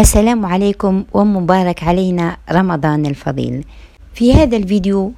السلام 0.00 0.46
عليكم 0.46 1.04
ومبارك 1.12 1.84
علينا 1.84 2.36
رمضان 2.52 3.06
الفضيل. 3.06 3.64
في 4.14 4.34
هذا 4.34 4.56
الفيديو 4.56 5.12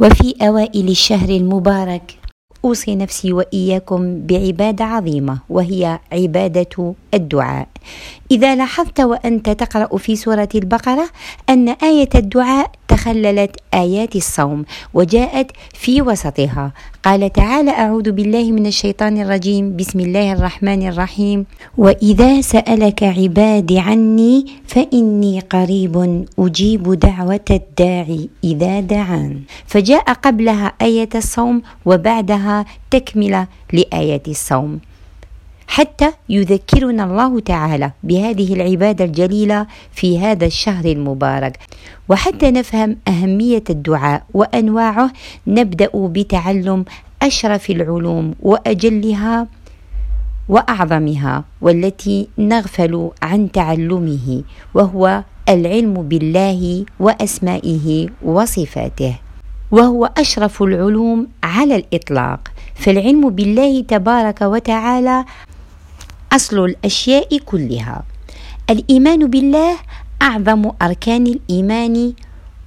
وفي 0.00 0.34
أوائل 0.42 0.88
الشهر 0.88 1.28
المبارك 1.28 2.18
أوصي 2.64 2.94
نفسي 2.94 3.32
وإياكم 3.32 4.26
بعبادة 4.26 4.84
عظيمة 4.84 5.38
وهي 5.48 5.98
عبادة 6.12 6.94
الدعاء. 7.14 7.68
إذا 8.30 8.54
لاحظت 8.54 9.00
وأنت 9.00 9.50
تقرأ 9.50 9.96
في 9.96 10.16
سورة 10.16 10.48
البقرة 10.54 11.08
أن 11.48 11.68
آية 11.68 12.10
الدعاء 12.14 12.70
تخللت 13.06 13.56
آيات 13.74 14.16
الصوم 14.16 14.64
وجاءت 14.94 15.50
في 15.74 16.02
وسطها. 16.02 16.72
قال 17.06 17.32
تعالى 17.32 17.70
أعوذ 17.70 18.10
بالله 18.10 18.50
من 18.50 18.66
الشيطان 18.66 19.22
الرجيم. 19.22 19.78
بسم 19.78 20.10
الله 20.10 20.32
الرحمن 20.32 20.90
الرحيم. 20.90 21.46
وإذا 21.78 22.40
سألك 22.40 23.02
عبادي 23.02 23.78
عني 23.78 24.46
فإني 24.66 25.40
قريب 25.40 25.94
أجيب 26.38 26.84
دعوة 26.98 27.48
الداعي 27.50 28.28
إذا 28.44 28.80
دعان. 28.80 29.46
فجاء 29.66 30.12
قبلها 30.12 30.72
آية 30.82 31.14
الصوم 31.14 31.62
وبعدها 31.86 32.66
تكملة 32.90 33.46
لآيات 33.72 34.28
الصوم. 34.28 34.82
حتى 35.68 36.12
يذكرنا 36.28 37.04
الله 37.04 37.40
تعالى 37.40 37.90
بهذه 38.02 38.54
العبادة 38.54 39.04
الجليلة 39.04 39.66
في 39.92 40.18
هذا 40.18 40.46
الشهر 40.46 40.84
المبارك. 40.84 41.58
وحتى 42.08 42.50
نفهم 42.50 42.96
أهمية 43.08 43.64
الدعاء 43.70 44.22
وأنواعه 44.34 45.10
نبدأ 45.46 45.90
بتعلم 45.94 46.84
أشرف 47.22 47.70
العلوم 47.70 48.34
وأجلها 48.42 49.46
وأعظمها 50.48 51.44
والتي 51.60 52.28
نغفل 52.38 53.10
عن 53.22 53.52
تعلمه 53.52 54.42
وهو 54.74 55.22
العلم 55.48 55.94
بالله 55.94 56.84
وأسمائه 57.00 58.08
وصفاته. 58.22 59.14
وهو 59.70 60.10
أشرف 60.16 60.62
العلوم 60.62 61.26
على 61.42 61.76
الإطلاق. 61.76 62.40
فالعلم 62.74 63.30
بالله 63.30 63.80
تبارك 63.80 64.42
وتعالى 64.42 65.24
أصل 66.36 66.64
الأشياء 66.64 67.38
كلها. 67.38 68.04
الإيمان 68.70 69.26
بالله 69.30 69.76
أعظم 70.22 70.70
أركان 70.82 71.26
الإيمان 71.26 72.12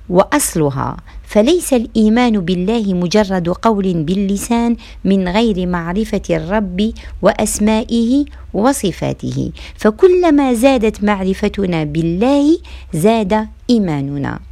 وأصلها. 0.09 0.97
فليس 1.29 1.73
الإيمان 1.73 2.39
بالله 2.39 2.93
مجرد 2.93 3.49
قول 3.49 4.03
باللسان 4.03 4.75
من 5.05 5.27
غير 5.29 5.67
معرفة 5.67 6.21
الرب 6.29 6.93
وأسمائه 7.21 8.25
وصفاته. 8.53 9.51
فكلما 9.77 10.53
زادت 10.53 11.03
معرفتنا 11.03 11.83
بالله 11.83 12.57
زاد 12.93 13.47
إيماننا. 13.69 14.48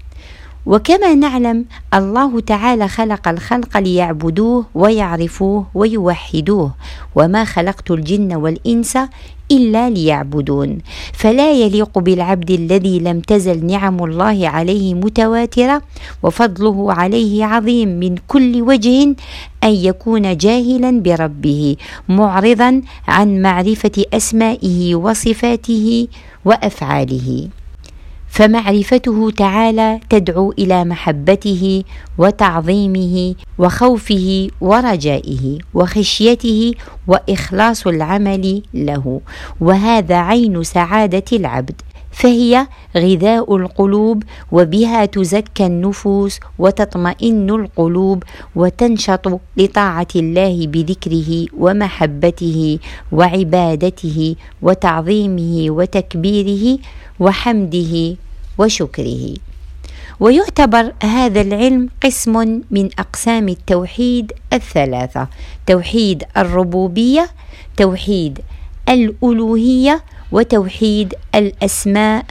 وكما 0.67 1.15
نعلم 1.15 1.65
الله 1.93 2.39
تعالى 2.39 2.87
خلق 2.87 3.27
الخلق 3.27 3.77
ليعبدوه 3.77 4.65
ويعرفوه 4.75 5.65
ويوحدوه 5.75 6.71
وما 7.15 7.43
خلقت 7.45 7.91
الجن 7.91 8.35
والإنس 8.35 8.97
إلا 9.51 9.89
ليعبدون. 9.89 10.77
فلا 11.13 11.51
يليق 11.51 11.99
بالعبد 11.99 12.51
الذي 12.51 12.99
لم 12.99 13.19
تزل 13.19 13.65
نعم 13.65 14.03
الله 14.03 14.47
عليه 14.47 14.93
متواترة 14.93 15.81
وفضله 16.23 16.93
عليه 16.93 17.45
عظيم 17.45 17.89
من 17.99 18.15
كل 18.27 18.61
وجه 18.61 19.15
أن 19.63 19.73
يكون 19.73 20.37
جاهلا 20.37 20.91
بربه 20.99 21.75
معرضا 22.09 22.81
عن 23.07 23.41
معرفة 23.41 24.03
أسمائه 24.13 24.95
وصفاته 24.95 26.07
وأفعاله. 26.45 27.47
فمعرفته 28.29 29.31
تعالى 29.37 29.99
تدعو 30.09 30.51
إلى 30.51 30.85
محبته 30.85 31.83
وتعظيمه 32.17 33.35
وخوفه 33.57 34.47
ورجائه 34.61 35.57
وخشيته 35.73 36.73
وإخلاص 37.07 37.87
العمل 37.87 38.61
له. 38.73 39.21
وهذا 39.61 40.15
عين 40.15 40.63
سعادة 40.63 41.23
العبد. 41.33 41.81
فهي 42.17 42.67
غذاء 42.97 43.55
القلوب 43.55 44.23
وبها 44.51 45.05
تزكى 45.05 45.65
النفوس 45.65 46.39
وتطمئن 46.59 47.49
القلوب 47.49 48.23
وتنشط 48.55 49.39
لطاعة 49.57 50.07
الله 50.15 50.67
بذكره 50.67 51.45
ومحبته 51.57 52.79
وعبادته 53.11 54.35
وتعظيمه 54.61 55.65
وتكبيره 55.69 56.79
وحمده 57.19 58.15
وشكره. 58.57 59.33
ويعتبر 60.19 60.93
هذا 61.03 61.41
العلم 61.41 61.89
قسم 62.03 62.61
من 62.71 62.89
أقسام 62.99 63.49
التوحيد 63.49 64.33
الثلاثة 64.53 65.27
توحيد 65.67 66.23
الربوبية 66.37 67.29
توحيد 67.77 68.39
الألوهية 68.89 70.01
وتوحيد 70.31 71.13
الأسماء 71.35 72.25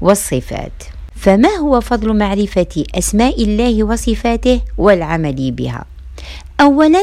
والصفات. 0.00 0.72
فما 1.16 1.48
هو 1.48 1.80
فضل 1.80 2.16
معرفة 2.18 2.84
أسماء 2.94 3.44
الله 3.44 3.84
وصفاته 3.84 4.60
والعمل 4.78 5.50
بها؟ 5.50 5.84
اولا 6.60 7.02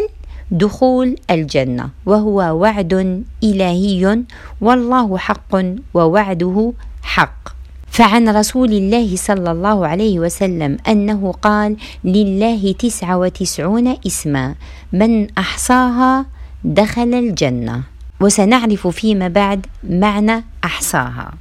دخول 0.51 1.16
الجنة 1.31 1.89
وهو 2.06 2.38
وعد 2.38 3.23
إلهي 3.44 4.23
والله 4.62 5.17
حق 5.17 5.53
ووعده 5.94 6.73
حق. 7.03 7.44
فعن 7.88 8.29
رسول 8.29 8.73
الله 8.73 9.16
صلى 9.16 9.51
الله 9.51 9.88
عليه 9.88 10.19
وسلم 10.19 10.78
أنه 10.88 11.31
قال 11.41 11.75
لله 12.03 12.72
تسعة 12.72 13.17
وتسعون 13.17 13.97
اسما 14.07 14.56
من 14.94 15.28
أحصاها 15.38 16.25
دخل 16.63 17.13
الجنة. 17.13 17.92
وسنعرف 18.23 18.88
فيما 18.88 19.28
بعد 19.28 19.66
معنى 19.84 20.44
أحصاها. 20.63 21.34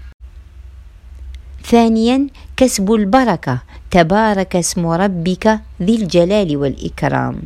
ثانيا 1.65 2.27
كسب 2.57 2.93
البركة. 2.93 3.63
تبارك 3.91 4.57
اسم 4.57 4.87
ربك 4.87 5.61
ذي 5.83 5.95
الجلال 6.03 6.57
والإكرام. 6.57 7.43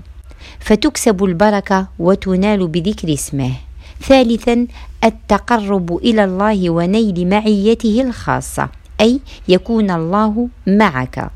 فتكسب 0.61 1.25
البركة 1.25 1.89
وتنال 1.99 2.69
بذكر 2.69 3.13
اسمه. 3.13 3.53
ثالثا 4.01 4.67
التقرب 5.05 5.97
إلى 5.97 6.25
الله 6.25 6.71
ونيل 6.71 7.29
معيته 7.29 8.01
الخاصة 8.01 8.69
أي 9.01 9.21
يكون 9.49 9.91
الله 9.91 10.49
معك. 10.67 11.31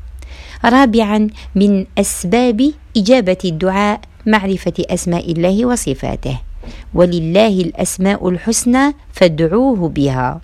رابعا 0.65 1.27
من 1.55 1.85
أسباب 1.97 2.73
إجابة 2.97 3.41
الدعاء 3.45 4.01
معرفة 4.25 4.73
أسماء 4.89 5.31
الله 5.31 5.65
وصفاته. 5.65 6.50
ولله 6.93 7.61
الأسماء 7.61 8.29
الحسنى 8.29 8.95
فادعوه 9.13 9.89
بها. 9.89 10.41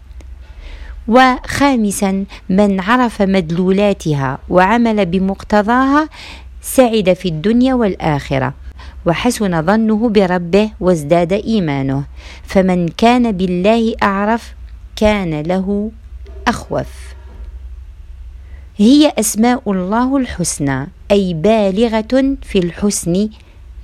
وخامسا 1.07 2.25
من 2.50 2.79
عرف 2.79 3.22
مدلولاتها 3.22 4.39
وعمل 4.50 5.05
بمقتضاها 5.05 6.09
سعد 6.61 7.13
في 7.13 7.28
الدنيا 7.28 7.73
والآخرة 7.73 8.53
وحسن 9.05 9.61
ظنه 9.61 10.09
بربه 10.09 10.72
وازداد 10.79 11.33
إيمانه. 11.33 12.03
فمن 12.44 12.88
كان 12.88 13.31
بالله 13.31 13.95
أعرف 14.03 14.53
كان 14.95 15.41
له 15.41 15.91
أخوف. 16.47 16.88
هي 18.78 19.13
أسماء 19.19 19.72
الله 19.72 20.17
الحسنى 20.17 20.88
أي 21.11 21.34
بالغة 21.34 22.38
في 22.41 22.59
الحسن 22.59 23.29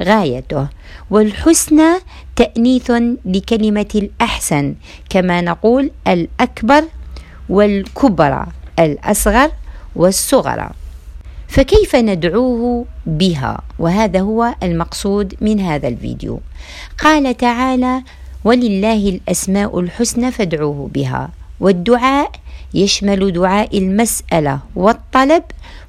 غايته. 0.03 0.67
والحسنى 1.09 1.91
تأنيث 2.35 2.91
لكلمة 3.25 3.91
الأحسن 3.95 4.75
كما 5.09 5.41
نقول 5.41 5.91
الأكبر 6.07 6.83
والكبرى 7.49 8.45
الأصغر 8.79 9.49
والصغرى. 9.95 10.69
فكيف 11.47 11.95
ندعوه 11.95 12.85
بها؟ 13.05 13.61
وهذا 13.79 14.19
هو 14.19 14.55
المقصود 14.63 15.35
من 15.41 15.59
هذا 15.59 15.87
الفيديو. 15.87 16.39
قال 16.99 17.37
تعالى 17.37 18.01
ولله 18.43 19.09
الأسماء 19.09 19.79
الحسنى 19.79 20.31
فادعوه 20.31 20.89
بها. 20.93 21.29
والدعاء 21.59 22.31
يشمل 22.73 23.31
دعاء 23.31 23.77
المسألة 23.77 24.59
والطلب 24.75 25.43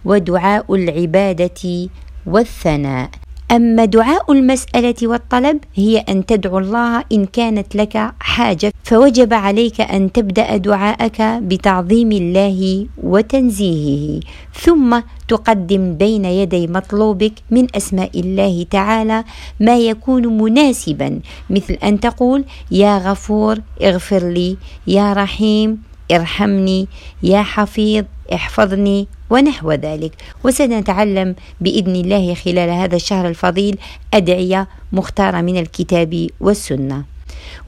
ودعاء 0.05 0.75
العبادة 0.75 1.89
والثناء. 2.27 3.11
أما 3.55 3.85
دعاء 3.85 4.33
المسألة 4.33 4.95
والطلب 5.03 5.59
هي 5.75 5.99
أن 5.99 6.27
تدعو 6.27 6.59
الله 6.59 7.05
إن 7.13 7.27
كانت 7.27 7.77
لك 7.77 8.13
حاجة 8.21 8.73
فوجب 8.85 9.35
عليك 9.35 9.81
أن 9.81 10.13
تبدأ 10.13 10.57
دعاءك 10.57 11.23
بتعظيم 11.23 12.13
الله 12.13 12.87
وتنزيهه. 13.03 14.21
ثم 14.55 15.01
تقدم 15.29 15.95
بين 15.95 16.25
يدي 16.25 16.67
مطلوبك 16.67 17.33
من 17.51 17.67
أسماء 17.77 18.21
الله 18.21 18.67
تعالى 18.71 19.25
ما 19.61 19.79
يكون 19.79 20.27
مناسبا 20.43 21.21
مثل 21.51 21.75
أن 21.75 22.01
تقول 22.01 22.45
يا 22.71 22.99
غفور 22.99 23.59
اغفر 23.83 24.29
لي 24.29 24.57
يا 24.87 25.13
رحيم 25.13 25.94
ارحمني 26.13 26.89
يا 27.23 27.43
حفيظ 27.43 28.05
احفظني 28.33 29.09
ونحو 29.31 29.73
ذلك. 29.73 30.13
وسنتعلم 30.45 31.35
بإذن 31.61 31.97
الله 31.97 32.35
خلال 32.35 32.71
هذا 32.71 32.97
الشهر 32.97 33.29
الفضيل 33.29 33.79
أدعية 34.15 34.69
مختارة 34.93 35.41
من 35.41 35.57
الكتاب 35.57 36.27
والسنة. 36.41 37.14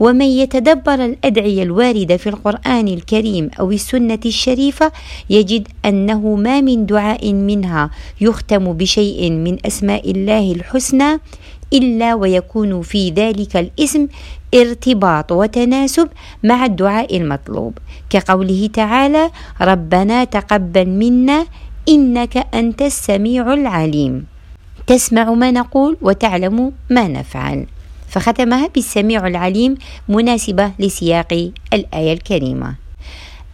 ومن 0.01 0.27
يتدبر 0.27 1.05
الأدعية 1.05 1.63
الواردة 1.63 2.17
في 2.17 2.29
القرآن 2.29 2.89
الكريم 2.89 3.51
أو 3.61 3.71
السنة 3.71 4.21
الشريفة 4.27 4.93
يجد 5.31 5.69
أنه 5.85 6.35
ما 6.35 6.61
من 6.61 6.87
دعاء 6.87 7.33
منها 7.33 7.91
يختم 8.21 8.73
بشيء 8.73 9.31
من 9.31 9.59
أسماء 9.67 10.11
الله 10.11 10.53
الحسنى 10.53 11.21
إلا 11.73 12.15
ويكون 12.15 12.83
في 12.83 13.11
ذلك 13.11 13.57
الاسم 13.57 14.07
ارتباط 14.55 15.33
وتناسب 15.33 16.09
مع 16.45 16.65
الدعاء 16.65 17.17
المطلوب. 17.17 17.79
كقوله 18.11 18.71
تعالى 18.73 19.31
ربنا 19.61 20.25
تقبل 20.25 20.89
منا 20.89 21.47
إنك 21.89 22.47
أنت 22.55 22.83
السميع 22.83 23.55
العليم 23.55 24.27
تسمع 24.87 25.35
ما 25.35 25.51
نقول 25.51 25.97
وتعلم 26.03 26.73
ما 26.91 27.09
نفعل. 27.09 27.67
فختمها 28.17 28.73
بالسميع 28.73 29.27
العليم 29.27 29.77
مناسبة 30.09 30.73
لسياق 30.79 31.53
الآية 31.73 32.13
الكريمة. 32.13 32.75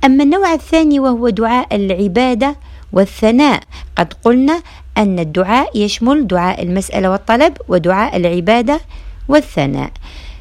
أما 0.04 0.24
النوع 0.24 0.54
الثاني 0.54 1.00
وهو 1.00 1.28
دعاء 1.28 1.76
العبادة 1.76 2.56
والثناء 2.92 3.60
قد 3.98 4.14
قلنا 4.24 4.62
أن 4.98 5.18
الدعاء 5.18 5.78
يشمل 5.78 6.26
دعاء 6.26 6.62
المسألة 6.62 7.10
والطلب 7.10 7.52
ودعاء 7.68 8.16
العبادة 8.16 8.80
والثناء. 9.28 9.90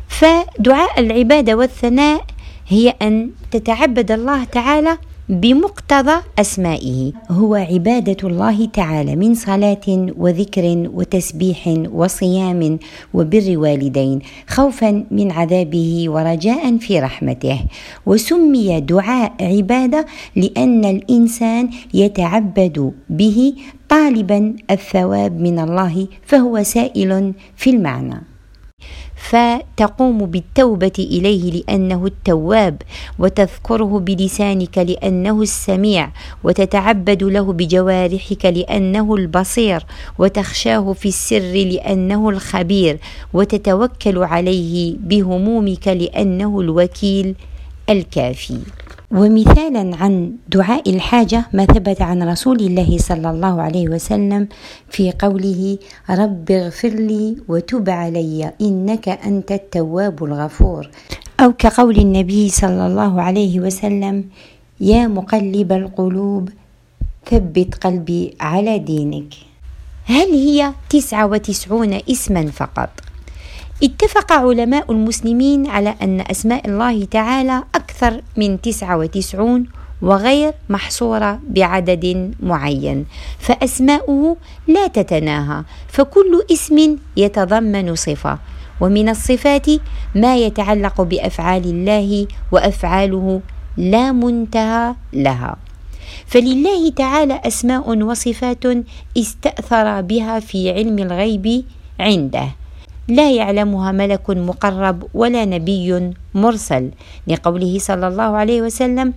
فدعاء 0.08 1.00
العبادة 1.00 1.54
والثناء 1.56 2.26
هي 2.68 2.94
أن 3.02 3.32
تتعبد 3.52 4.12
الله 4.12 4.44
تعالى 4.44 4.98
بمقتضى 5.30 6.18
أسمائه. 6.40 7.12
هو 7.30 7.56
عبادة 7.56 8.28
الله 8.28 8.66
تعالى 8.66 9.16
من 9.16 9.36
صلاة 9.36 9.88
وذكر 10.18 10.90
وتسبيح 10.94 11.74
وصيام 11.92 12.80
وبر 13.14 13.58
والدين 13.58 14.20
خوفا 14.48 15.04
من 15.12 15.32
عذابه 15.32 16.06
ورجاء 16.08 16.78
في 16.78 17.00
رحمته. 17.00 17.60
وسمي 18.06 18.80
دعاء 18.80 19.34
عبادة 19.42 20.06
لأن 20.36 20.86
الإنسان 20.86 21.70
يتعبد 21.94 22.92
به 23.10 23.54
طالبا 23.90 24.56
الثواب 24.72 25.42
من 25.42 25.60
الله 25.60 26.08
فهو 26.26 26.64
سائل 26.64 27.34
في 27.56 27.70
المعنى. 27.70 28.22
فتقوم 29.22 30.26
بالتوبة 30.26 30.92
إليه 31.00 31.52
لأنه 31.52 32.06
التواب 32.06 32.82
وتذكره 33.20 34.00
بلسانك 34.00 34.78
لأنه 34.78 35.42
السميع 35.42 36.10
وتتعبد 36.44 37.24
له 37.24 37.54
بجوارحك 37.54 38.46
لأنه 38.46 39.16
البصير 39.16 39.86
وتخشاه 40.20 40.94
في 40.94 41.08
السر 41.08 41.54
لأنه 41.54 42.30
الخبير 42.30 42.98
وتتوكل 43.34 44.18
عليه 44.24 44.96
بهمومك 45.00 45.88
لأنه 45.88 46.60
الوكيل 46.60 47.36
الكافي. 47.90 48.60
ومثالا 49.12 49.96
عن 49.98 50.32
دعاء 50.48 50.90
الحاجة 50.90 51.46
ما 51.54 51.66
ثبت 51.66 52.02
عن 52.02 52.24
رسول 52.24 52.60
الله 52.60 52.98
صلى 52.98 53.30
الله 53.30 53.62
عليه 53.62 53.90
وسلم 53.90 54.48
في 54.90 55.12
قوله 55.20 55.78
رب 56.10 56.52
اغفر 56.52 56.90
لي 56.90 57.38
وتب 57.48 57.90
علي 57.90 58.52
إنك 58.62 59.10
أنت 59.10 59.52
التواب 59.52 60.24
الغفور 60.24 60.90
أو 61.40 61.54
كقول 61.54 61.98
النبي 61.98 62.50
صلى 62.50 62.88
الله 62.88 63.22
عليه 63.22 63.60
وسلم 63.60 64.26
يا 64.80 65.08
مقلب 65.08 65.72
القلوب 65.72 66.50
ثبت 67.26 67.76
قلبي 67.76 68.36
على 68.42 68.80
دينك 68.80 69.34
هل 70.06 70.28
هي 70.32 70.74
تسعة 70.90 71.26
وتسعون 71.26 72.00
اسما 72.12 72.46
فقط؟ 72.46 72.90
اتفق 73.82 74.32
علماء 74.32 74.92
المسلمين 74.92 75.68
على 75.68 75.96
أن 76.02 76.22
أسماء 76.22 76.70
الله 76.70 77.06
تعالى 77.06 77.64
أكثر 77.76 78.22
من 78.38 78.62
تسعة 78.62 78.98
وتسعون 78.98 79.66
وغير 80.02 80.54
محصورة 80.70 81.40
بعدد 81.50 82.06
معين. 82.44 83.06
فأسماؤه 83.40 84.38
لا 84.68 84.88
تتناهى 84.88 85.64
فكل 85.88 86.46
اسم 86.52 86.98
يتضمن 87.18 87.96
صفة. 87.96 88.40
ومن 88.82 89.10
الصفات 89.10 89.68
ما 90.16 90.38
يتعلق 90.38 91.02
بأفعال 91.02 91.66
الله 91.66 92.28
وأفعاله 92.52 93.42
لا 93.78 94.12
منتهى 94.12 94.96
لها. 95.14 95.58
فلله 96.28 96.90
تعالى 96.90 97.42
أسماء 97.46 97.86
وصفات 97.90 98.64
استأثر 99.18 100.02
بها 100.02 100.40
في 100.40 100.70
علم 100.70 101.00
الغيب 101.00 101.66
عنده. 102.00 102.61
لا 103.08 103.32
يعلمها 103.32 103.92
ملك 103.92 104.30
مقرب 104.30 105.04
ولا 105.14 105.46
نبي 105.46 106.14
مرسل. 106.34 106.92
لقوله 107.28 107.80
صلى 107.80 108.08
الله 108.08 108.24
عليه 108.38 108.62
وسلم 108.62 109.14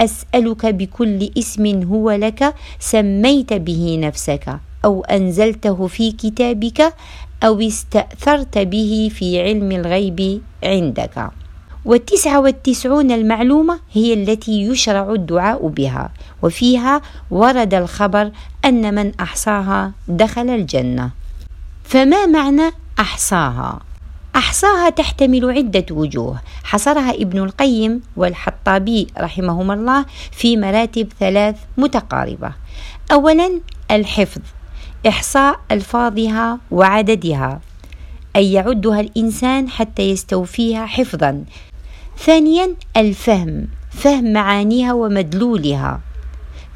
أسألك 0.00 0.66
بكل 0.66 1.30
اسم 1.38 1.82
هو 1.82 2.10
لك 2.10 2.54
سميت 2.78 3.52
به 3.52 3.98
نفسك 4.00 4.58
أو 4.84 5.04
أنزلته 5.04 5.86
في 5.86 6.12
كتابك 6.12 6.94
أو 7.44 7.60
استأثرت 7.60 8.58
به 8.58 9.10
في 9.14 9.42
علم 9.42 9.72
الغيب 9.72 10.42
عندك. 10.64 11.30
والتسعة 11.84 12.40
والتسعون 12.40 13.10
المعلومة 13.10 13.80
هي 13.92 14.14
التي 14.14 14.62
يشرع 14.62 15.12
الدعاء 15.12 15.68
بها. 15.68 16.12
وفيها 16.42 17.02
ورد 17.30 17.74
الخبر 17.74 18.30
أن 18.64 18.94
من 18.94 19.12
أحصاها 19.20 19.92
دخل 20.08 20.48
الجنة. 20.50 21.10
فما 21.84 22.26
معنى 22.26 22.70
أحصاها. 23.00 23.80
أحصاها 24.36 24.90
تحتمل 24.90 25.50
عدة 25.50 25.86
وجوه. 25.90 26.40
حصرها 26.64 27.10
ابن 27.10 27.38
القيم 27.38 28.02
والحطابي 28.16 29.06
رحمهما 29.18 29.74
الله 29.74 30.04
في 30.32 30.56
مراتب 30.56 31.08
ثلاث 31.20 31.56
متقاربة. 31.76 32.52
أولا 33.12 33.60
الحفظ 33.90 34.40
إحصاء 35.08 35.60
ألفاظها 35.70 36.58
وعددها 36.70 37.60
أي 38.36 38.52
يعدها 38.52 39.00
الإنسان 39.00 39.68
حتى 39.68 40.02
يستوفيها 40.02 40.86
حفظا. 40.86 41.44
ثانيا 42.18 42.74
الفهم 42.96 43.68
فهم 43.90 44.32
معانيها 44.32 44.92
ومدلولها. 44.92 46.00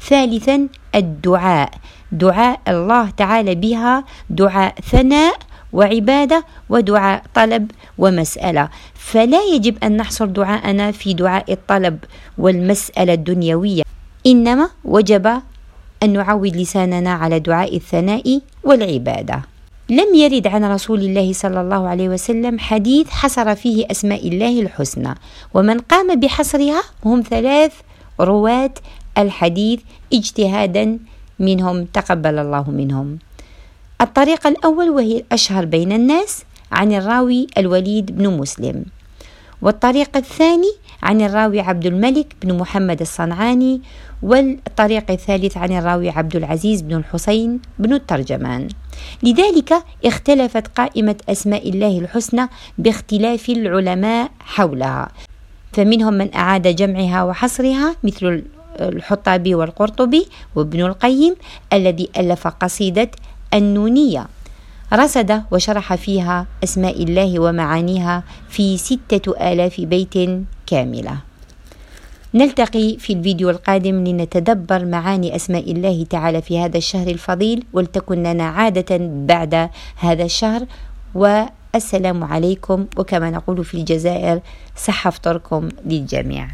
ثالثا 0.01 0.67
الدعاء 0.95 1.71
دعاء 2.11 2.59
الله 2.67 3.09
تعالى 3.09 3.55
بها 3.55 4.03
دعاء 4.29 4.75
ثناء 4.91 5.48
وعبادة 5.73 6.45
ودعاء 6.69 7.23
طلب 7.35 7.71
ومسألة. 7.97 8.69
فلا 8.93 9.41
يجب 9.43 9.83
أن 9.83 9.97
نحصر 9.97 10.25
دعاءنا 10.25 10.91
في 10.91 11.13
دعاء 11.13 11.53
الطلب 11.53 11.97
والمسألة 12.37 13.13
الدنيوية. 13.13 13.83
إنما 14.25 14.69
وجب 14.85 15.27
أن 16.03 16.13
نعود 16.13 16.55
لساننا 16.55 17.13
على 17.13 17.39
دعاء 17.39 17.75
الثناء 17.75 18.41
والعبادة. 18.63 19.41
لم 19.89 20.15
يرد 20.15 20.47
عن 20.47 20.65
رسول 20.65 20.99
الله 21.01 21.33
صلى 21.33 21.61
الله 21.61 21.87
عليه 21.87 22.09
وسلم 22.09 22.59
حديث 22.59 23.09
حصر 23.09 23.55
فيه 23.55 23.85
أسماء 23.91 24.27
الله 24.27 24.61
الحسنى. 24.61 25.15
ومن 25.53 25.79
قام 25.79 26.19
بحصرها 26.19 26.81
هم 27.05 27.23
ثلاث 27.29 27.73
رواة 28.19 28.73
الحديث 29.17 29.79
اجتهادا 30.13 30.99
منهم 31.39 31.85
تقبل 31.85 32.39
الله 32.39 32.71
منهم. 32.71 33.19
الطريقة 34.01 34.47
الأول 34.47 34.89
وهي 34.89 35.17
الأشهر 35.17 35.65
بين 35.65 35.91
الناس 35.91 36.43
عن 36.71 36.93
الراوي 36.93 37.47
الوليد 37.57 38.17
بن 38.17 38.37
مسلم. 38.37 38.85
والطريق 39.61 40.17
الثاني 40.17 40.71
عن 41.03 41.21
الراوي 41.21 41.59
عبد 41.59 41.85
الملك 41.85 42.35
بن 42.41 42.57
محمد 42.57 43.01
الصنعاني. 43.01 43.81
والطريق 44.23 45.11
الثالث 45.11 45.57
عن 45.57 45.71
الراوي 45.71 46.09
عبد 46.09 46.35
العزيز 46.35 46.81
بن 46.81 46.95
الحسين 46.95 47.59
بن 47.79 47.93
الترجمان. 47.93 48.67
لذلك 49.23 49.73
اختلفت 50.05 50.67
قائمة 50.67 51.15
أسماء 51.29 51.69
الله 51.69 51.99
الحسنى 51.99 52.47
باختلاف 52.77 53.49
العلماء 53.49 54.31
حولها. 54.39 55.09
فمنهم 55.73 56.13
من 56.13 56.35
أعاد 56.35 56.67
جمعها 56.67 57.23
وحصرها 57.23 57.95
مثل 58.03 58.43
الحطابي 58.79 59.55
والقرطبي 59.55 60.27
وابن 60.55 60.85
القيم 60.85 61.35
الذي 61.73 62.09
ألف 62.17 62.47
قصيدة 62.47 63.11
النونية. 63.53 64.27
رصد 64.93 65.43
وشرح 65.51 65.95
فيها 65.95 66.45
أسماء 66.63 67.03
الله 67.03 67.39
ومعانيها 67.39 68.23
في 68.49 68.77
ستة 68.77 69.51
آلاف 69.51 69.81
بيت 69.81 70.13
كاملة. 70.65 71.17
نلتقي 72.33 72.97
في 72.97 73.13
الفيديو 73.13 73.49
القادم 73.49 74.03
لنتدبر 74.07 74.85
معاني 74.85 75.35
أسماء 75.35 75.71
الله 75.71 76.05
تعالى 76.09 76.41
في 76.41 76.59
هذا 76.59 76.77
الشهر 76.77 77.07
الفضيل 77.07 77.63
ولتكن 77.73 78.23
لنا 78.23 78.43
عادة 78.43 78.97
بعد 79.01 79.69
هذا 79.95 80.23
الشهر. 80.23 80.65
والسلام 81.15 82.23
عليكم 82.23 82.85
وكما 82.97 83.29
نقول 83.29 83.65
في 83.65 83.73
الجزائر 83.73 84.41
صحة 84.77 85.09
فطركم 85.09 85.69
للجميع. 85.85 86.47